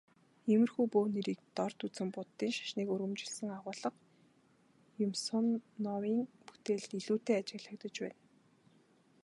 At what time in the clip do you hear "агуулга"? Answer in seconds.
3.57-3.89